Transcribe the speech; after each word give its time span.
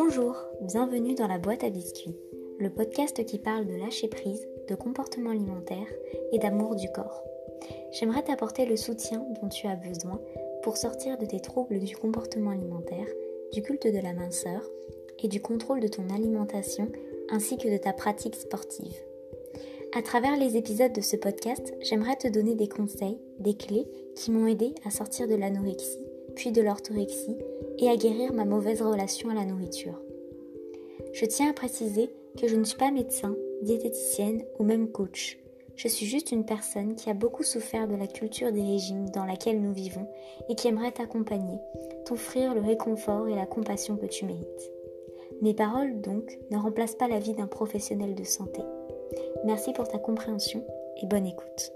Bonjour, 0.00 0.36
bienvenue 0.60 1.16
dans 1.16 1.26
la 1.26 1.38
boîte 1.38 1.64
à 1.64 1.70
biscuits, 1.70 2.14
le 2.60 2.70
podcast 2.70 3.24
qui 3.26 3.36
parle 3.36 3.66
de 3.66 3.74
lâcher 3.74 4.06
prise, 4.06 4.46
de 4.68 4.76
comportement 4.76 5.30
alimentaire 5.30 5.88
et 6.30 6.38
d'amour 6.38 6.76
du 6.76 6.88
corps. 6.92 7.24
J'aimerais 7.90 8.22
t'apporter 8.22 8.64
le 8.64 8.76
soutien 8.76 9.26
dont 9.42 9.48
tu 9.48 9.66
as 9.66 9.74
besoin 9.74 10.20
pour 10.62 10.76
sortir 10.76 11.18
de 11.18 11.26
tes 11.26 11.40
troubles 11.40 11.80
du 11.80 11.96
comportement 11.96 12.52
alimentaire, 12.52 13.08
du 13.52 13.60
culte 13.60 13.88
de 13.88 13.98
la 13.98 14.12
minceur 14.12 14.62
et 15.18 15.26
du 15.26 15.42
contrôle 15.42 15.80
de 15.80 15.88
ton 15.88 16.08
alimentation 16.10 16.86
ainsi 17.28 17.58
que 17.58 17.68
de 17.68 17.78
ta 17.78 17.92
pratique 17.92 18.36
sportive. 18.36 19.02
À 19.96 20.02
travers 20.02 20.36
les 20.36 20.56
épisodes 20.56 20.92
de 20.92 21.00
ce 21.00 21.16
podcast, 21.16 21.74
j'aimerais 21.80 22.14
te 22.14 22.28
donner 22.28 22.54
des 22.54 22.68
conseils, 22.68 23.18
des 23.40 23.54
clés 23.54 23.88
qui 24.14 24.30
m'ont 24.30 24.46
aidé 24.46 24.76
à 24.86 24.92
sortir 24.92 25.26
de 25.26 25.34
l'anorexie, 25.34 26.06
puis 26.36 26.52
de 26.52 26.62
l'orthorexie 26.62 27.36
et 27.78 27.88
à 27.88 27.96
guérir 27.96 28.32
ma 28.32 28.44
mauvaise 28.44 28.82
relation 28.82 29.30
à 29.30 29.34
la 29.34 29.44
nourriture. 29.44 30.00
Je 31.12 31.24
tiens 31.24 31.50
à 31.50 31.52
préciser 31.52 32.10
que 32.40 32.48
je 32.48 32.56
ne 32.56 32.64
suis 32.64 32.76
pas 32.76 32.90
médecin, 32.90 33.34
diététicienne 33.62 34.44
ou 34.58 34.64
même 34.64 34.90
coach. 34.90 35.38
Je 35.76 35.88
suis 35.88 36.06
juste 36.06 36.32
une 36.32 36.44
personne 36.44 36.96
qui 36.96 37.08
a 37.08 37.14
beaucoup 37.14 37.44
souffert 37.44 37.86
de 37.86 37.94
la 37.94 38.08
culture 38.08 38.50
des 38.50 38.62
régimes 38.62 39.08
dans 39.10 39.24
laquelle 39.24 39.60
nous 39.60 39.72
vivons 39.72 40.08
et 40.48 40.54
qui 40.54 40.66
aimerait 40.66 40.92
t'accompagner, 40.92 41.58
t'offrir 42.04 42.54
le 42.54 42.60
réconfort 42.60 43.28
et 43.28 43.36
la 43.36 43.46
compassion 43.46 43.96
que 43.96 44.06
tu 44.06 44.24
mérites. 44.24 44.72
Mes 45.40 45.54
paroles, 45.54 46.00
donc, 46.00 46.36
ne 46.50 46.56
remplacent 46.56 46.96
pas 46.96 47.06
la 47.06 47.20
vie 47.20 47.34
d'un 47.34 47.46
professionnel 47.46 48.16
de 48.16 48.24
santé. 48.24 48.60
Merci 49.44 49.72
pour 49.72 49.86
ta 49.86 49.98
compréhension 49.98 50.64
et 51.00 51.06
bonne 51.06 51.26
écoute. 51.26 51.72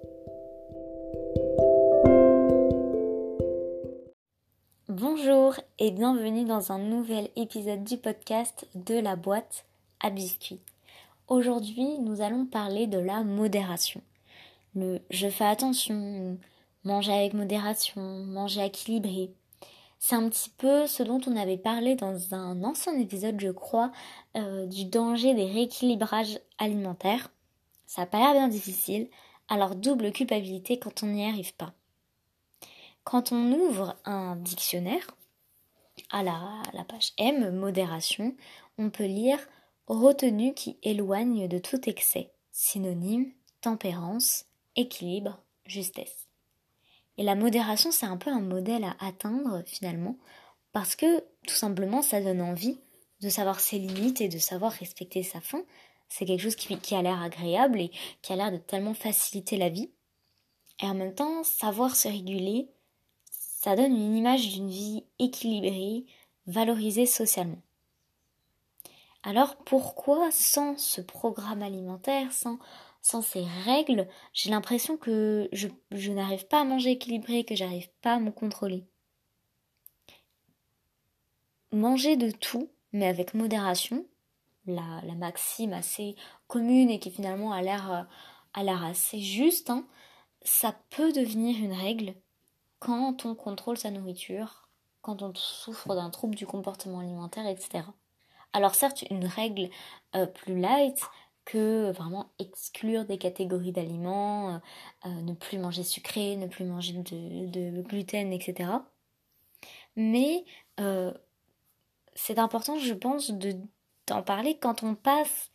Et 5.84 5.90
bienvenue 5.90 6.44
dans 6.44 6.70
un 6.70 6.78
nouvel 6.78 7.28
épisode 7.34 7.82
du 7.82 7.96
podcast 7.96 8.68
de 8.76 8.94
la 8.94 9.16
boîte 9.16 9.64
à 9.98 10.10
biscuits. 10.10 10.60
Aujourd'hui, 11.26 11.98
nous 11.98 12.20
allons 12.20 12.46
parler 12.46 12.86
de 12.86 13.00
la 13.00 13.24
modération. 13.24 14.00
Le 14.76 15.00
je 15.10 15.26
fais 15.26 15.44
attention, 15.44 16.38
manger 16.84 17.12
avec 17.12 17.34
modération, 17.34 18.00
manger 18.00 18.64
équilibré. 18.64 19.32
C'est 19.98 20.14
un 20.14 20.28
petit 20.28 20.50
peu 20.50 20.86
ce 20.86 21.02
dont 21.02 21.20
on 21.26 21.34
avait 21.34 21.58
parlé 21.58 21.96
dans 21.96 22.32
un 22.32 22.62
ancien 22.62 22.96
épisode, 23.00 23.40
je 23.40 23.50
crois, 23.50 23.90
euh, 24.36 24.66
du 24.66 24.84
danger 24.84 25.34
des 25.34 25.46
rééquilibrages 25.46 26.38
alimentaires. 26.58 27.32
Ça 27.88 28.02
n'a 28.02 28.06
pas 28.06 28.18
l'air 28.18 28.34
bien 28.34 28.46
difficile, 28.46 29.08
alors 29.48 29.74
double 29.74 30.12
culpabilité 30.12 30.78
quand 30.78 31.02
on 31.02 31.06
n'y 31.06 31.28
arrive 31.28 31.56
pas. 31.56 31.72
Quand 33.02 33.32
on 33.32 33.50
ouvre 33.52 33.96
un 34.04 34.36
dictionnaire, 34.36 35.08
à 36.12 36.22
la, 36.22 36.84
page 36.88 37.12
M, 37.18 37.50
modération, 37.50 38.36
on 38.78 38.90
peut 38.90 39.06
lire 39.06 39.38
retenue 39.86 40.54
qui 40.54 40.78
éloigne 40.82 41.48
de 41.48 41.58
tout 41.58 41.88
excès, 41.88 42.30
synonyme, 42.52 43.32
tempérance, 43.60 44.46
équilibre, 44.76 45.42
justesse. 45.66 46.28
Et 47.18 47.24
la 47.24 47.34
modération, 47.34 47.90
c'est 47.90 48.06
un 48.06 48.16
peu 48.16 48.30
un 48.30 48.40
modèle 48.40 48.84
à 48.84 48.96
atteindre 49.00 49.62
finalement, 49.66 50.16
parce 50.72 50.96
que 50.96 51.20
tout 51.46 51.54
simplement, 51.54 52.02
ça 52.02 52.22
donne 52.22 52.40
envie 52.40 52.78
de 53.20 53.28
savoir 53.28 53.60
ses 53.60 53.78
limites 53.78 54.20
et 54.20 54.28
de 54.28 54.38
savoir 54.38 54.72
respecter 54.72 55.22
sa 55.22 55.40
faim, 55.40 55.62
c'est 56.12 56.26
quelque 56.26 56.42
chose 56.42 56.56
qui, 56.56 56.94
a 56.94 57.02
l'air 57.02 57.22
agréable 57.22 57.80
et 57.80 57.90
qui 58.20 58.32
a 58.32 58.36
l'air 58.36 58.52
de 58.52 58.58
tellement 58.58 58.92
faciliter 58.92 59.56
la 59.56 59.70
vie. 59.70 59.90
Et 60.82 60.86
en 60.86 60.94
même 60.94 61.14
temps, 61.14 61.42
savoir 61.42 61.96
se 61.96 62.06
réguler, 62.08 62.68
ça 63.62 63.76
donne 63.76 63.94
une 63.94 64.16
image 64.16 64.48
d'une 64.48 64.70
vie 64.70 65.04
équilibrée, 65.20 66.04
valorisée 66.48 67.06
socialement. 67.06 67.62
Alors 69.22 69.54
pourquoi 69.54 70.32
sans 70.32 70.76
ce 70.76 71.00
programme 71.00 71.62
alimentaire, 71.62 72.32
sans, 72.32 72.58
ces 73.22 73.44
règles, 73.64 74.08
j'ai 74.32 74.50
l'impression 74.50 74.96
que 74.96 75.48
je, 75.52 76.10
n'arrive 76.10 76.48
pas 76.48 76.62
à 76.62 76.64
manger 76.64 76.90
équilibré, 76.90 77.44
que 77.44 77.54
j'arrive 77.54 77.88
pas 78.00 78.14
à 78.14 78.18
me 78.18 78.32
contrôler? 78.32 78.84
Manger 81.70 82.16
de 82.16 82.32
tout, 82.32 82.68
mais 82.92 83.06
avec 83.06 83.32
modération, 83.32 84.04
la, 84.66 85.02
maxime 85.16 85.72
assez 85.72 86.16
commune 86.48 86.90
et 86.90 86.98
qui 86.98 87.12
finalement 87.12 87.52
a 87.52 87.62
l'air 87.62 88.08
euh, 88.56 88.88
assez 88.90 89.20
juste, 89.20 89.70
hein, 89.70 89.86
ça 90.42 90.74
peut 90.90 91.12
devenir 91.12 91.56
une 91.62 91.74
règle 91.74 92.16
quand 92.82 93.24
on 93.26 93.36
contrôle 93.36 93.78
sa 93.78 93.92
nourriture, 93.92 94.68
quand 95.02 95.22
on 95.22 95.32
souffre 95.36 95.94
d'un 95.94 96.10
trouble 96.10 96.34
du 96.34 96.46
comportement 96.46 96.98
alimentaire, 96.98 97.46
etc. 97.46 97.84
Alors 98.52 98.74
certes, 98.74 99.04
une 99.08 99.24
règle 99.24 99.70
euh, 100.16 100.26
plus 100.26 100.58
light 100.58 101.00
que 101.44 101.92
vraiment 101.92 102.32
exclure 102.40 103.04
des 103.04 103.18
catégories 103.18 103.70
d'aliments, 103.70 104.60
euh, 105.06 105.08
ne 105.08 105.32
plus 105.32 105.58
manger 105.58 105.84
sucré, 105.84 106.34
ne 106.34 106.48
plus 106.48 106.64
manger 106.64 106.94
de, 106.94 107.46
de 107.46 107.82
gluten, 107.82 108.32
etc. 108.32 108.70
Mais 109.94 110.44
c'est 112.14 112.38
important, 112.38 112.78
je 112.78 112.94
pense, 112.94 113.30
de 113.30 113.54
d'en 114.08 114.22
parler 114.22 114.58
quand 114.58 114.82
on 114.82 114.96
passe 114.96 115.52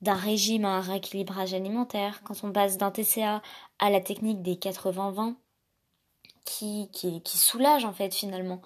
d'un 0.00 0.14
régime 0.14 0.64
à 0.64 0.76
un 0.76 0.80
rééquilibrage 0.80 1.52
alimentaire, 1.52 2.22
quand 2.24 2.42
on 2.42 2.50
passe 2.50 2.78
d'un 2.78 2.90
TCA 2.90 3.42
à 3.78 3.90
la 3.90 4.00
technique 4.00 4.40
des 4.40 4.54
80-20, 4.54 5.34
qui, 6.44 6.88
qui, 6.92 7.38
soulage 7.38 7.84
en 7.84 7.92
fait 7.92 8.14
finalement, 8.14 8.60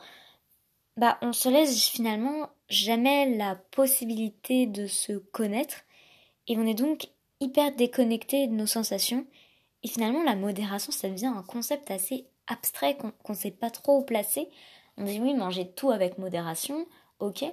bah 0.97 1.19
on 1.23 1.33
se 1.33 1.49
laisse 1.49 1.89
finalement 1.89 2.51
jamais 2.69 3.37
la 3.37 3.55
possibilité 3.55 4.67
de 4.67 4.87
se 4.87 5.13
connaître. 5.13 5.77
Et 6.49 6.57
on 6.57 6.67
est 6.67 6.75
donc 6.75 7.09
hyper 7.41 7.75
déconnecté 7.75 8.47
de 8.47 8.53
nos 8.53 8.67
sensations. 8.67 9.27
Et 9.83 9.89
finalement 9.89 10.25
la 10.25 10.37
modération 10.37 10.93
ça 10.93 11.09
devient 11.09 11.27
un 11.27 11.43
concept 11.43 11.91
assez 11.91 12.27
abstrait 12.47 12.97
qu'on 12.97 13.33
ne 13.33 13.39
sait 13.39 13.51
pas 13.51 13.71
trop 13.71 14.03
placer. 14.03 14.49
On 14.97 15.05
dit 15.05 15.21
oui 15.21 15.35
manger 15.35 15.71
tout 15.71 15.91
avec 15.91 16.19
modération, 16.19 16.87
ok, 17.21 17.45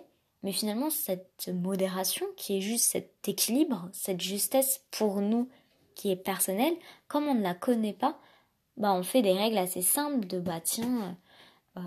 mais 0.45 0.51
finalement, 0.51 0.91
cette 0.91 1.49
modération, 1.51 2.27
qui 2.37 2.55
est 2.55 2.61
juste 2.61 2.91
cet 2.91 3.27
équilibre, 3.27 3.89
cette 3.93 4.21
justesse 4.21 4.85
pour 4.91 5.19
nous 5.19 5.49
qui 5.95 6.11
est 6.11 6.15
personnelle, 6.15 6.75
comme 7.07 7.27
on 7.27 7.33
ne 7.33 7.41
la 7.41 7.55
connaît 7.55 7.93
pas, 7.93 8.19
bah 8.77 8.93
on 8.93 9.03
fait 9.03 9.21
des 9.21 9.33
règles 9.33 9.57
assez 9.57 9.81
simples 9.81 10.27
de 10.27 10.39
bah 10.39 10.59
tiens, 10.61 11.17
euh, 11.77 11.81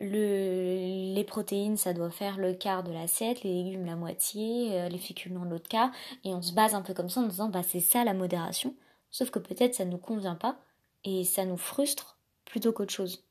le, 0.00 1.14
les 1.14 1.24
protéines 1.24 1.76
ça 1.76 1.92
doit 1.94 2.10
faire 2.10 2.36
le 2.36 2.54
quart 2.54 2.82
de 2.82 2.92
l'assiette, 2.92 3.42
les 3.42 3.62
légumes 3.62 3.86
la 3.86 3.96
moitié, 3.96 4.80
euh, 4.80 4.88
les 4.88 4.98
féculents 4.98 5.44
l'autre 5.44 5.68
quart, 5.68 5.90
et 6.24 6.34
on 6.34 6.42
se 6.42 6.52
base 6.52 6.74
un 6.74 6.82
peu 6.82 6.94
comme 6.94 7.08
ça 7.08 7.20
en 7.20 7.26
disant 7.26 7.48
bah 7.48 7.62
c'est 7.62 7.80
ça 7.80 8.04
la 8.04 8.14
modération, 8.14 8.74
sauf 9.10 9.30
que 9.30 9.38
peut-être 9.38 9.74
ça 9.74 9.84
ne 9.84 9.90
nous 9.92 9.98
convient 9.98 10.36
pas 10.36 10.58
et 11.04 11.24
ça 11.24 11.44
nous 11.44 11.56
frustre 11.56 12.18
plutôt 12.44 12.72
qu'autre 12.72 12.92
chose. 12.92 13.24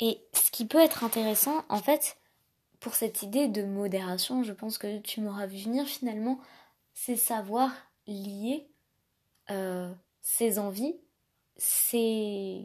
Et 0.00 0.22
ce 0.32 0.50
qui 0.50 0.64
peut 0.64 0.80
être 0.80 1.04
intéressant, 1.04 1.62
en 1.68 1.76
fait, 1.76 2.16
pour 2.80 2.94
cette 2.94 3.22
idée 3.22 3.48
de 3.48 3.62
modération, 3.62 4.42
je 4.42 4.52
pense 4.52 4.78
que 4.78 4.98
tu 5.00 5.20
m'auras 5.20 5.46
vu 5.46 5.58
venir 5.58 5.86
finalement, 5.86 6.40
c'est 6.94 7.16
savoir 7.16 7.70
lier 8.06 8.66
euh, 9.50 9.92
ses 10.22 10.58
envies, 10.58 10.96
ses, 11.56 12.64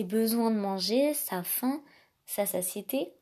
besoins 0.00 0.50
de 0.50 0.56
manger, 0.56 1.14
sa 1.14 1.42
faim, 1.42 1.82
sa 2.26 2.46
satiété, 2.46 3.12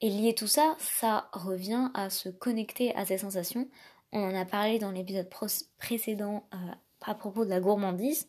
et 0.00 0.08
lier 0.08 0.34
tout 0.34 0.46
ça, 0.46 0.76
ça 0.78 1.28
revient 1.32 1.90
à 1.94 2.08
se 2.08 2.28
connecter 2.28 2.94
à 2.96 3.04
ses 3.04 3.18
sensations. 3.18 3.68
On 4.12 4.22
en 4.22 4.34
a 4.34 4.44
parlé 4.44 4.78
dans 4.78 4.90
l'épisode 4.90 5.28
précédent 5.78 6.48
euh, 6.54 6.72
à 7.02 7.14
propos 7.14 7.44
de 7.44 7.50
la 7.50 7.60
gourmandise. 7.60 8.28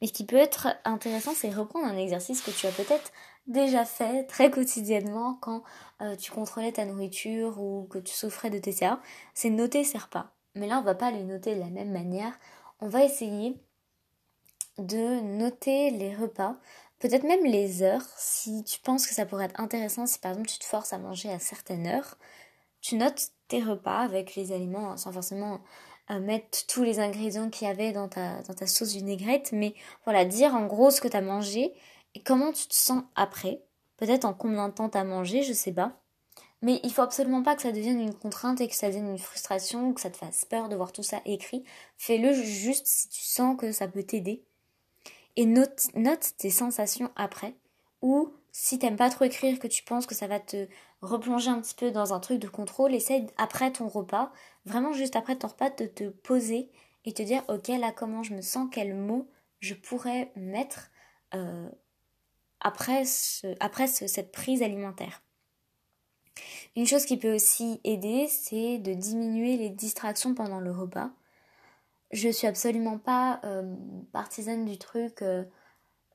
Mais 0.00 0.08
ce 0.08 0.12
qui 0.12 0.24
peut 0.24 0.36
être 0.36 0.68
intéressant, 0.84 1.32
c'est 1.34 1.50
reprendre 1.50 1.86
un 1.86 1.96
exercice 1.96 2.40
que 2.40 2.50
tu 2.50 2.66
as 2.66 2.72
peut-être 2.72 3.12
déjà 3.46 3.84
fait 3.84 4.24
très 4.24 4.50
quotidiennement 4.50 5.34
quand 5.40 5.62
euh, 6.00 6.16
tu 6.16 6.30
contrôlais 6.30 6.72
ta 6.72 6.84
nourriture 6.84 7.60
ou 7.60 7.86
que 7.90 7.98
tu 7.98 8.14
souffrais 8.14 8.50
de 8.50 8.58
TCA, 8.58 9.00
c'est 9.34 9.50
noter 9.50 9.84
ses 9.84 9.98
repas. 9.98 10.32
Mais 10.54 10.66
là, 10.66 10.78
on 10.78 10.82
va 10.82 10.94
pas 10.94 11.10
les 11.10 11.24
noter 11.24 11.54
de 11.54 11.60
la 11.60 11.70
même 11.70 11.92
manière. 11.92 12.38
On 12.84 12.88
va 12.88 13.04
essayer 13.04 13.54
de 14.76 15.20
noter 15.20 15.90
les 15.90 16.16
repas, 16.16 16.56
peut-être 16.98 17.22
même 17.22 17.44
les 17.44 17.84
heures, 17.84 18.04
si 18.16 18.64
tu 18.64 18.80
penses 18.80 19.06
que 19.06 19.14
ça 19.14 19.24
pourrait 19.24 19.44
être 19.44 19.60
intéressant, 19.60 20.04
si 20.04 20.18
par 20.18 20.32
exemple 20.32 20.48
tu 20.48 20.58
te 20.58 20.64
forces 20.64 20.92
à 20.92 20.98
manger 20.98 21.30
à 21.30 21.38
certaines 21.38 21.86
heures, 21.86 22.18
tu 22.80 22.96
notes 22.96 23.28
tes 23.46 23.62
repas 23.62 24.00
avec 24.00 24.34
les 24.34 24.50
aliments 24.50 24.96
sans 24.96 25.12
forcément 25.12 25.60
euh, 26.10 26.18
mettre 26.18 26.66
tous 26.66 26.82
les 26.82 26.98
ingrédients 26.98 27.50
qu'il 27.50 27.68
y 27.68 27.70
avait 27.70 27.92
dans 27.92 28.08
ta, 28.08 28.42
dans 28.42 28.54
ta 28.54 28.66
sauce 28.66 28.94
vinaigrette, 28.94 29.52
mais 29.52 29.76
voilà, 30.04 30.24
dire 30.24 30.56
en 30.56 30.66
gros 30.66 30.90
ce 30.90 31.00
que 31.00 31.06
tu 31.06 31.16
as 31.16 31.22
mangé 31.22 31.72
et 32.16 32.22
comment 32.24 32.50
tu 32.50 32.66
te 32.66 32.74
sens 32.74 33.04
après. 33.14 33.62
Peut-être 33.96 34.24
en 34.24 34.34
combien 34.34 34.68
de 34.68 34.74
temps 34.74 34.88
t'as 34.88 35.04
mangé, 35.04 35.44
je 35.44 35.52
sais 35.52 35.72
pas. 35.72 36.01
Mais 36.62 36.80
il 36.84 36.92
faut 36.92 37.02
absolument 37.02 37.42
pas 37.42 37.56
que 37.56 37.62
ça 37.62 37.72
devienne 37.72 38.00
une 38.00 38.14
contrainte 38.14 38.60
et 38.60 38.68
que 38.68 38.74
ça 38.74 38.86
devienne 38.86 39.10
une 39.10 39.18
frustration 39.18 39.88
ou 39.88 39.92
que 39.92 40.00
ça 40.00 40.10
te 40.10 40.16
fasse 40.16 40.44
peur 40.44 40.68
de 40.68 40.76
voir 40.76 40.92
tout 40.92 41.02
ça 41.02 41.20
écrit. 41.24 41.64
Fais-le 41.98 42.32
juste 42.32 42.86
si 42.86 43.08
tu 43.08 43.22
sens 43.22 43.56
que 43.58 43.72
ça 43.72 43.88
peut 43.88 44.04
t'aider. 44.04 44.44
Et 45.34 45.44
note, 45.44 45.90
tes 46.38 46.50
sensations 46.50 47.10
après 47.16 47.56
ou 48.00 48.32
si 48.52 48.78
t'aimes 48.78 48.96
pas 48.96 49.10
trop 49.10 49.24
écrire, 49.24 49.58
que 49.58 49.66
tu 49.66 49.82
penses 49.82 50.06
que 50.06 50.14
ça 50.14 50.26
va 50.26 50.38
te 50.38 50.68
replonger 51.00 51.48
un 51.50 51.60
petit 51.60 51.74
peu 51.74 51.90
dans 51.90 52.12
un 52.12 52.20
truc 52.20 52.38
de 52.38 52.48
contrôle, 52.48 52.94
essaye 52.94 53.26
après 53.38 53.72
ton 53.72 53.88
repas, 53.88 54.30
vraiment 54.66 54.92
juste 54.92 55.16
après 55.16 55.36
ton 55.36 55.48
repas, 55.48 55.70
de 55.70 55.86
te 55.86 56.08
poser 56.10 56.70
et 57.04 57.12
te 57.12 57.22
dire 57.22 57.42
ok 57.48 57.68
là 57.68 57.92
comment 57.92 58.22
je 58.22 58.34
me 58.34 58.42
sens, 58.42 58.68
quels 58.70 58.94
mots 58.94 59.28
je 59.60 59.74
pourrais 59.74 60.30
mettre 60.36 60.90
euh, 61.34 61.68
après 62.60 63.04
cette 63.04 64.32
prise 64.32 64.62
alimentaire. 64.62 65.22
Une 66.74 66.86
chose 66.86 67.04
qui 67.04 67.18
peut 67.18 67.34
aussi 67.34 67.80
aider, 67.84 68.26
c'est 68.28 68.78
de 68.78 68.94
diminuer 68.94 69.56
les 69.58 69.68
distractions 69.68 70.34
pendant 70.34 70.60
le 70.60 70.70
repas. 70.70 71.10
Je 72.12 72.28
suis 72.30 72.46
absolument 72.46 72.98
pas 72.98 73.40
euh, 73.44 73.74
partisane 74.12 74.64
du 74.64 74.78
truc 74.78 75.22
euh, 75.22 75.44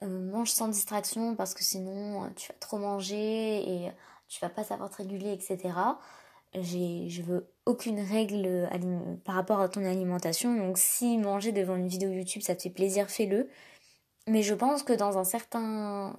euh, 0.03 0.31
mange 0.31 0.49
sans 0.49 0.67
distraction 0.67 1.35
parce 1.35 1.53
que 1.53 1.63
sinon 1.63 2.31
tu 2.35 2.49
vas 2.49 2.57
trop 2.59 2.77
manger 2.77 3.85
et 3.85 3.91
tu 4.27 4.39
vas 4.41 4.49
pas 4.49 4.63
savoir 4.63 4.89
te 4.89 4.97
réguler, 4.97 5.31
etc. 5.33 5.73
Je 6.53 7.21
veux 7.21 7.47
aucune 7.65 7.99
règle 7.99 8.69
par 9.25 9.35
rapport 9.35 9.59
à 9.59 9.69
ton 9.69 9.85
alimentation. 9.85 10.55
Donc 10.55 10.77
si 10.77 11.17
manger 11.17 11.51
devant 11.51 11.75
une 11.75 11.87
vidéo 11.87 12.11
YouTube 12.11 12.41
ça 12.43 12.55
te 12.55 12.63
fait 12.63 12.69
plaisir, 12.69 13.09
fais-le. 13.09 13.49
Mais 14.27 14.43
je 14.43 14.53
pense 14.53 14.83
que 14.83 14.91
dans 14.91 15.17
un 15.17 15.23
certain, 15.23 16.13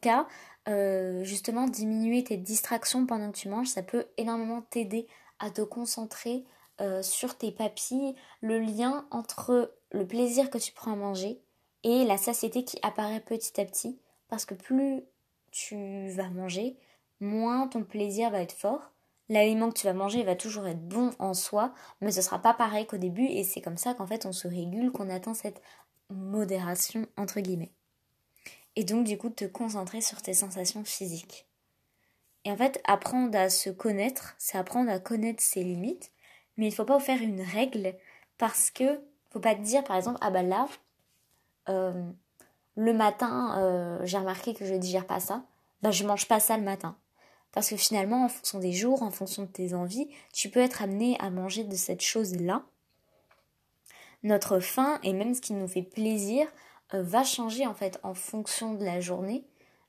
cas, 0.00 0.26
euh, 0.66 1.22
justement, 1.24 1.66
diminuer 1.66 2.24
tes 2.24 2.38
distractions 2.38 3.04
pendant 3.04 3.30
que 3.30 3.36
tu 3.36 3.48
manges, 3.48 3.68
ça 3.68 3.82
peut 3.82 4.06
énormément 4.16 4.62
t'aider 4.62 5.06
à 5.38 5.50
te 5.50 5.60
concentrer 5.60 6.44
euh, 6.80 7.02
sur 7.02 7.36
tes 7.36 7.52
papilles, 7.52 8.14
le 8.40 8.58
lien 8.58 9.06
entre 9.10 9.74
le 9.92 10.06
plaisir 10.06 10.48
que 10.48 10.58
tu 10.58 10.72
prends 10.72 10.92
à 10.92 10.96
manger 10.96 11.40
et 11.84 12.04
la 12.04 12.16
satiété 12.16 12.64
qui 12.64 12.78
apparaît 12.82 13.20
petit 13.20 13.60
à 13.60 13.64
petit. 13.66 13.98
Parce 14.28 14.46
que 14.46 14.54
plus 14.54 15.02
tu 15.50 16.08
vas 16.10 16.30
manger, 16.30 16.76
moins 17.20 17.68
ton 17.68 17.82
plaisir 17.82 18.30
va 18.30 18.40
être 18.40 18.52
fort. 18.52 18.92
L'aliment 19.28 19.68
que 19.70 19.78
tu 19.78 19.86
vas 19.86 19.92
manger 19.92 20.22
va 20.22 20.34
toujours 20.34 20.66
être 20.66 20.88
bon 20.88 21.10
en 21.18 21.34
soi, 21.34 21.74
mais 22.00 22.10
ce 22.10 22.22
sera 22.22 22.38
pas 22.38 22.54
pareil 22.54 22.86
qu'au 22.86 22.96
début 22.96 23.26
et 23.26 23.44
c'est 23.44 23.60
comme 23.60 23.76
ça 23.76 23.92
qu'en 23.92 24.06
fait 24.06 24.24
on 24.24 24.32
se 24.32 24.48
régule, 24.48 24.90
qu'on 24.90 25.10
atteint 25.10 25.34
cette 25.34 25.60
modération 26.10 27.06
entre 27.16 27.40
guillemets. 27.40 27.72
Et 28.76 28.84
donc 28.84 29.04
du 29.04 29.18
coup 29.18 29.30
te 29.30 29.44
concentrer 29.44 30.00
sur 30.00 30.22
tes 30.22 30.34
sensations 30.34 30.84
physiques. 30.84 31.46
Et 32.44 32.52
en 32.52 32.56
fait, 32.56 32.80
apprendre 32.84 33.36
à 33.36 33.50
se 33.50 33.70
connaître, 33.70 34.34
c'est 34.38 34.56
apprendre 34.56 34.90
à 34.90 34.98
connaître 34.98 35.42
ses 35.42 35.62
limites, 35.64 36.12
mais 36.56 36.66
il 36.66 36.70
ne 36.70 36.74
faut 36.74 36.84
pas 36.84 37.00
faire 37.00 37.20
une 37.20 37.42
règle 37.42 37.94
parce 38.38 38.70
que 38.70 39.00
faut 39.30 39.40
pas 39.40 39.54
te 39.54 39.60
dire 39.60 39.84
par 39.84 39.96
exemple 39.96 40.18
ah 40.22 40.30
bah 40.30 40.42
là 40.42 40.66
euh, 41.68 42.10
le 42.76 42.92
matin 42.94 43.58
euh, 43.58 43.98
j'ai 44.04 44.16
remarqué 44.16 44.54
que 44.54 44.64
je 44.64 44.74
digère 44.74 45.06
pas 45.06 45.20
ça, 45.20 45.44
bah 45.82 45.90
je 45.90 46.04
mange 46.04 46.26
pas 46.28 46.40
ça 46.40 46.56
le 46.56 46.62
matin. 46.64 46.96
Parce 47.52 47.70
que 47.70 47.76
finalement, 47.76 48.24
en 48.24 48.28
fonction 48.28 48.58
des 48.58 48.72
jours, 48.72 49.02
en 49.02 49.10
fonction 49.10 49.42
de 49.42 49.48
tes 49.48 49.74
envies, 49.74 50.08
tu 50.32 50.50
peux 50.50 50.60
être 50.60 50.82
amené 50.82 51.16
à 51.18 51.30
manger 51.30 51.64
de 51.64 51.76
cette 51.76 52.02
chose-là 52.02 52.64
notre 54.22 54.58
faim 54.58 54.98
et 55.02 55.12
même 55.12 55.34
ce 55.34 55.40
qui 55.40 55.52
nous 55.52 55.68
fait 55.68 55.82
plaisir 55.82 56.46
euh, 56.94 57.02
va 57.02 57.24
changer 57.24 57.66
en 57.66 57.74
fait 57.74 57.98
en 58.02 58.14
fonction 58.14 58.74
de 58.74 58.84
la 58.84 59.00
journée. 59.00 59.44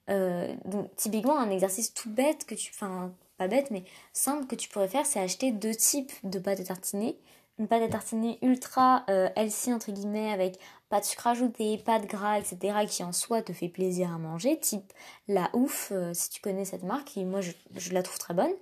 Euh, 0.10 0.54
donc 0.66 0.94
typiquement 0.96 1.38
un 1.38 1.50
exercice 1.50 1.94
tout 1.94 2.10
bête 2.10 2.46
que 2.46 2.56
tu, 2.56 2.72
enfin 2.74 3.14
pas 3.38 3.48
bête 3.48 3.70
mais 3.70 3.84
simple 4.12 4.48
que 4.48 4.56
tu 4.56 4.70
pourrais 4.70 4.88
faire, 4.88 5.06
c'est 5.06 5.20
acheter 5.20 5.52
deux 5.52 5.76
types 5.76 6.12
de 6.24 6.40
pâtes 6.40 6.60
à 6.60 6.64
tartiner. 6.64 7.18
Une 7.58 7.68
pâte 7.68 7.84
à 7.84 7.90
tartiner 7.90 8.40
ultra 8.42 9.04
euh, 9.10 9.30
entre 9.68 9.92
guillemets 9.92 10.32
avec 10.32 10.60
pas 10.90 11.02
de 11.02 11.06
sucre 11.06 11.28
ajouté, 11.28 11.78
pas 11.78 12.00
de 12.00 12.08
gras, 12.08 12.40
etc. 12.40 12.86
qui 12.88 13.04
en 13.04 13.12
soi 13.12 13.42
te 13.42 13.54
fait 13.54 13.68
plaisir 13.68 14.14
à 14.14 14.18
manger, 14.18 14.58
type 14.60 14.94
la 15.28 15.50
ouf 15.54 15.92
si 16.14 16.30
tu 16.30 16.42
connais 16.42 16.66
cette 16.66 16.84
marque, 16.84 17.16
et 17.18 17.26
moi 17.26 17.42
je 17.42 17.94
la 17.94 18.02
trouve 18.02 18.18
très 18.18 18.34
bonne 18.34 18.54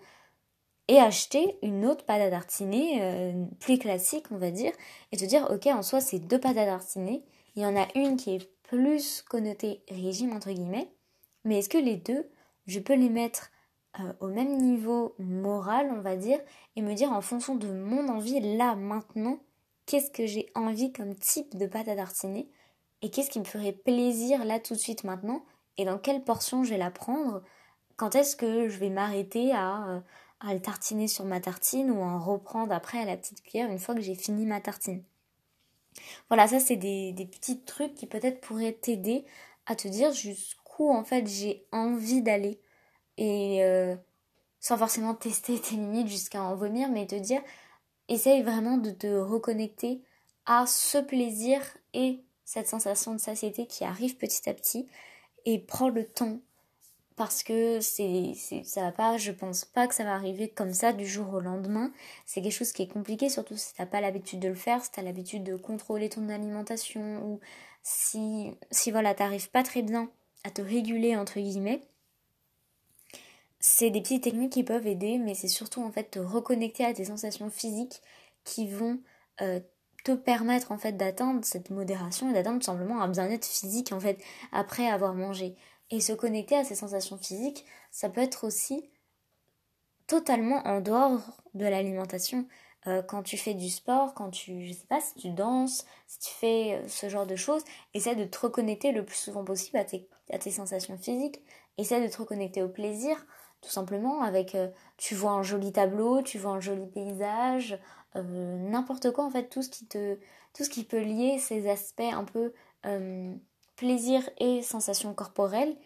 et 0.87 0.99
acheter 0.99 1.57
une 1.61 1.85
autre 1.85 2.05
pâte 2.05 2.21
à 2.21 2.29
tartiner 2.29 2.99
euh, 3.01 3.45
plus 3.59 3.77
classique, 3.77 4.25
on 4.31 4.37
va 4.37 4.51
dire, 4.51 4.71
et 5.11 5.17
te 5.17 5.25
dire, 5.25 5.47
ok, 5.51 5.67
en 5.67 5.81
soi, 5.81 5.99
c'est 5.99 6.19
deux 6.19 6.39
pâtes 6.39 6.57
à 6.57 6.65
tartiner. 6.65 7.23
Il 7.55 7.63
y 7.63 7.65
en 7.65 7.75
a 7.75 7.87
une 7.95 8.15
qui 8.15 8.35
est 8.35 8.49
plus 8.63 9.21
connotée 9.21 9.83
régime, 9.89 10.33
entre 10.33 10.51
guillemets, 10.51 10.89
mais 11.43 11.59
est-ce 11.59 11.69
que 11.69 11.77
les 11.77 11.95
deux, 11.95 12.29
je 12.67 12.79
peux 12.79 12.95
les 12.95 13.09
mettre 13.09 13.49
euh, 13.99 14.13
au 14.19 14.27
même 14.27 14.57
niveau 14.57 15.15
moral, 15.19 15.91
on 15.95 16.01
va 16.01 16.15
dire, 16.15 16.39
et 16.75 16.81
me 16.81 16.93
dire 16.93 17.11
en 17.11 17.21
fonction 17.21 17.55
de 17.55 17.67
mon 17.67 18.07
envie, 18.09 18.39
là, 18.57 18.75
maintenant, 18.75 19.39
qu'est-ce 19.85 20.11
que 20.11 20.25
j'ai 20.25 20.49
envie 20.55 20.91
comme 20.91 21.15
type 21.15 21.57
de 21.57 21.65
pâte 21.65 21.87
à 21.87 21.95
tartiner, 21.95 22.49
et 23.01 23.09
qu'est-ce 23.09 23.29
qui 23.29 23.39
me 23.39 23.45
ferait 23.45 23.73
plaisir 23.73 24.45
là 24.45 24.59
tout 24.59 24.73
de 24.73 24.79
suite 24.79 25.03
maintenant, 25.03 25.43
et 25.77 25.85
dans 25.85 25.97
quelle 25.97 26.23
portion 26.23 26.63
je 26.63 26.71
vais 26.71 26.77
la 26.77 26.91
prendre, 26.91 27.43
quand 27.95 28.15
est-ce 28.15 28.35
que 28.35 28.69
je 28.69 28.77
vais 28.77 28.89
m'arrêter 28.89 29.51
à... 29.53 30.03
À 30.39 30.53
le 30.53 30.61
tartiner 30.61 31.07
sur 31.07 31.25
ma 31.25 31.39
tartine 31.39 31.91
ou 31.91 32.01
à 32.01 32.05
en 32.05 32.19
reprendre 32.19 32.71
après 32.73 32.99
à 32.99 33.05
la 33.05 33.17
petite 33.17 33.41
cuillère 33.41 33.71
une 33.71 33.79
fois 33.79 33.95
que 33.95 34.01
j'ai 34.01 34.15
fini 34.15 34.45
ma 34.45 34.61
tartine. 34.61 35.03
Voilà, 36.29 36.47
ça 36.47 36.59
c'est 36.59 36.75
des, 36.75 37.13
petits 37.31 37.59
trucs 37.61 37.95
qui 37.95 38.05
peut-être 38.05 38.41
pourraient 38.41 38.73
t'aider 38.73 39.25
à 39.65 39.75
te 39.75 39.87
dire 39.87 40.13
jusqu'où 40.13 40.91
en 40.91 41.03
fait 41.03 41.27
j'ai 41.27 41.65
envie 41.71 42.21
d'aller 42.21 42.59
et 43.17 43.63
euh, 43.63 43.95
sans 44.59 44.77
forcément 44.77 45.15
tester 45.15 45.59
tes 45.61 45.75
limites 45.75 46.07
jusqu'à 46.07 46.43
en 46.43 46.55
vomir, 46.55 46.89
mais 46.89 47.07
te 47.07 47.15
dire 47.15 47.41
essaye 48.07 48.43
vraiment 48.43 48.77
de 48.77 48.91
te 48.91 49.07
reconnecter 49.07 50.01
à 50.45 50.65
ce 50.65 50.97
plaisir 50.97 51.61
et 51.93 52.23
cette 52.45 52.67
sensation 52.67 53.13
de 53.13 53.19
satiété 53.19 53.67
qui 53.67 53.83
arrive 53.83 54.15
petit 54.15 54.49
à 54.49 54.53
petit 54.53 54.87
et 55.45 55.59
prends 55.59 55.89
le 55.89 56.05
temps 56.05 56.39
parce 57.17 57.41
que 57.43 57.81
c'est, 57.81 58.33
ça 58.63 58.81
va 58.81 58.91
pas, 58.91 59.17
je 59.17 59.31
pense 59.31 59.65
pas 59.65 59.87
que 59.87 59.95
ça 59.95 60.03
va 60.03 60.13
arriver 60.13 60.49
comme 60.49 60.71
ça 60.71 60.93
du 60.93 61.05
jour 61.07 61.33
au 61.33 61.39
lendemain. 61.39 61.91
C'est 62.27 62.41
quelque 62.43 62.53
chose 62.53 62.71
qui 62.71 62.83
est 62.83 62.87
compliqué, 62.87 63.27
surtout 63.27 63.57
si 63.57 63.73
t'as 63.73 63.87
pas 63.87 64.01
l'habitude 64.01 64.39
de 64.39 64.47
le 64.47 64.55
faire, 64.55 64.83
si 64.83 64.91
t'as 64.91 65.01
l'habitude 65.01 65.43
de 65.43 65.55
contrôler 65.55 66.09
ton 66.09 66.29
alimentation 66.29 67.25
ou 67.25 67.39
si, 67.81 68.51
si 68.69 68.91
voilà, 68.91 69.15
t'arrives 69.15 69.49
pas 69.49 69.63
très 69.63 69.81
bien 69.81 70.11
à 70.43 70.51
te 70.51 70.61
réguler 70.61 71.17
entre 71.17 71.39
guillemets. 71.39 71.81
C'est 73.59 73.89
des 73.89 74.01
petites 74.01 74.23
techniques 74.23 74.53
qui 74.53 74.63
peuvent 74.63 74.85
aider, 74.85 75.17
mais 75.17 75.33
c'est 75.33 75.47
surtout 75.47 75.81
en 75.81 75.91
fait 75.91 76.11
te 76.11 76.19
reconnecter 76.19 76.85
à 76.85 76.93
tes 76.93 77.05
sensations 77.05 77.49
physiques 77.49 78.01
qui 78.43 78.67
vont 78.67 78.99
euh, 79.41 79.59
te 80.03 80.11
permettre 80.11 80.71
en 80.71 80.77
fait 80.77 80.93
d'atteindre 80.93 81.43
cette 81.43 81.71
modération 81.71 82.29
et 82.29 82.33
d'atteindre 82.33 82.63
simplement 82.63 83.01
un 83.01 83.07
bien-être 83.09 83.45
physique 83.45 83.91
en 83.91 83.99
fait 83.99 84.23
après 84.51 84.87
avoir 84.87 85.15
mangé. 85.15 85.55
Et 85.89 86.01
se 86.01 86.13
connecter 86.13 86.55
à 86.55 86.63
ces 86.63 86.75
sensations 86.75 87.17
physiques, 87.17 87.65
ça 87.91 88.09
peut 88.09 88.21
être 88.21 88.45
aussi 88.45 88.89
totalement 90.07 90.65
en 90.65 90.81
dehors 90.81 91.21
de 91.53 91.65
l'alimentation. 91.65 92.47
Euh, 92.87 93.01
quand 93.01 93.23
tu 93.23 93.37
fais 93.37 93.53
du 93.53 93.69
sport, 93.69 94.13
quand 94.13 94.29
tu, 94.29 94.65
je 94.65 94.73
sais 94.73 94.87
pas, 94.87 95.01
si 95.01 95.15
tu 95.15 95.29
danses, 95.31 95.85
si 96.07 96.19
tu 96.19 96.29
fais 96.29 96.75
euh, 96.75 96.87
ce 96.87 97.09
genre 97.09 97.25
de 97.25 97.35
choses, 97.35 97.63
essaie 97.93 98.15
de 98.15 98.23
te 98.23 98.39
reconnecter 98.39 98.91
le 98.93 99.03
plus 99.03 99.17
souvent 99.17 99.43
possible 99.43 99.77
à 99.77 99.83
tes, 99.83 100.07
sensations 100.51 100.97
physiques. 100.97 101.41
Essaie 101.77 102.01
de 102.01 102.07
te 102.11 102.17
reconnecter 102.17 102.63
au 102.63 102.69
plaisir, 102.69 103.17
tout 103.61 103.69
simplement, 103.69 104.21
avec, 104.21 104.55
euh, 104.55 104.69
tu 104.97 105.15
vois 105.15 105.31
un 105.31 105.43
joli 105.43 105.73
tableau, 105.73 106.21
tu 106.21 106.37
vois 106.37 106.51
un 106.51 106.59
joli 106.61 106.87
paysage, 106.87 107.79
n'importe 108.15 109.11
quoi, 109.11 109.25
en 109.25 109.29
fait, 109.29 109.47
tout 109.47 109.61
tout 109.61 110.63
ce 110.63 110.69
qui 110.71 110.83
peut 110.83 111.01
lier 111.01 111.37
ces 111.37 111.69
aspects 111.69 112.01
un 112.01 112.23
peu 112.23 112.51
plaisir 113.77 114.29
et 114.39 114.61
sensation 114.61 115.13
corporelle, 115.13 115.77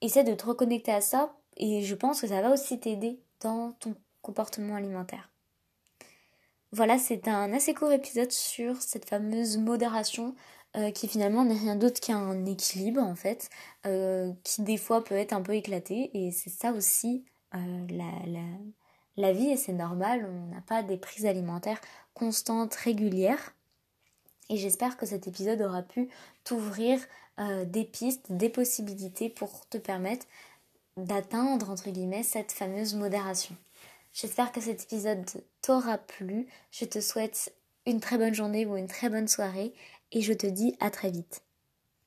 essaie 0.00 0.22
de 0.22 0.34
te 0.34 0.46
reconnecter 0.46 0.92
à 0.92 1.00
ça 1.00 1.34
et 1.56 1.82
je 1.82 1.94
pense 1.94 2.20
que 2.20 2.28
ça 2.28 2.40
va 2.40 2.50
aussi 2.50 2.78
t'aider 2.78 3.18
dans 3.40 3.72
ton 3.72 3.96
comportement 4.22 4.76
alimentaire. 4.76 5.30
Voilà, 6.72 6.98
c'est 6.98 7.28
un 7.28 7.52
assez 7.52 7.74
court 7.74 7.92
épisode 7.92 8.32
sur 8.32 8.80
cette 8.82 9.08
fameuse 9.08 9.58
modération 9.58 10.34
euh, 10.76 10.90
qui 10.90 11.06
finalement 11.06 11.44
n'est 11.44 11.56
rien 11.56 11.76
d'autre 11.76 12.00
qu'un 12.00 12.44
équilibre 12.46 13.00
en 13.00 13.14
fait, 13.14 13.48
euh, 13.86 14.32
qui 14.42 14.62
des 14.62 14.76
fois 14.76 15.04
peut 15.04 15.14
être 15.14 15.32
un 15.32 15.42
peu 15.42 15.54
éclaté 15.54 16.10
et 16.14 16.32
c'est 16.32 16.50
ça 16.50 16.72
aussi 16.72 17.24
euh, 17.54 17.86
la, 17.88 18.10
la, 18.26 18.42
la 19.16 19.32
vie 19.32 19.50
et 19.50 19.56
c'est 19.56 19.72
normal, 19.72 20.28
on 20.28 20.52
n'a 20.52 20.62
pas 20.62 20.82
des 20.82 20.96
prises 20.96 21.26
alimentaires 21.26 21.80
constantes, 22.12 22.74
régulières. 22.74 23.54
Et 24.50 24.56
j'espère 24.56 24.96
que 24.96 25.06
cet 25.06 25.26
épisode 25.26 25.62
aura 25.62 25.82
pu 25.82 26.08
t'ouvrir 26.44 27.00
euh, 27.40 27.64
des 27.64 27.84
pistes, 27.84 28.26
des 28.30 28.48
possibilités 28.48 29.28
pour 29.28 29.66
te 29.68 29.78
permettre 29.78 30.26
d'atteindre, 30.96 31.70
entre 31.70 31.90
guillemets, 31.90 32.22
cette 32.22 32.52
fameuse 32.52 32.94
modération. 32.94 33.56
J'espère 34.12 34.52
que 34.52 34.60
cet 34.60 34.84
épisode 34.84 35.24
t'aura 35.60 35.98
plu. 35.98 36.46
Je 36.70 36.84
te 36.84 37.00
souhaite 37.00 37.52
une 37.86 38.00
très 38.00 38.18
bonne 38.18 38.34
journée 38.34 38.64
ou 38.66 38.76
une 38.76 38.86
très 38.86 39.10
bonne 39.10 39.28
soirée 39.28 39.74
et 40.12 40.20
je 40.20 40.32
te 40.32 40.46
dis 40.46 40.76
à 40.78 40.90
très 40.90 41.10
vite. 41.10 41.42